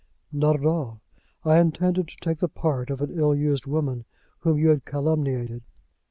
"Not 0.31 0.55
at 0.55 0.65
all; 0.65 0.99
I 1.45 1.59
intended 1.59 2.07
to 2.07 2.17
take 2.19 2.39
the 2.39 2.47
part 2.49 2.89
of 2.89 3.01
an 3.01 3.11
ill 3.11 3.35
used 3.35 3.67
woman 3.67 4.05
whom 4.39 4.57
you 4.57 4.69
had 4.69 4.83
calumniated." 4.83 5.61